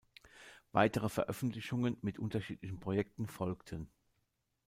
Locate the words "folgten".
3.27-3.87